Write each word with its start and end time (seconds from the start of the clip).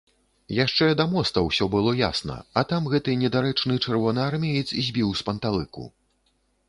Яшчэ 0.59 0.87
да 1.01 1.05
моста 1.11 1.43
ўсё 1.49 1.67
было 1.75 1.91
ясна, 1.99 2.37
а 2.61 2.63
там 2.71 2.89
гэты 2.93 3.15
недарэчны 3.25 3.77
чырвонаармеец 3.85 4.67
збіў 4.87 5.09
з 5.21 5.29
панталыку. 5.29 5.85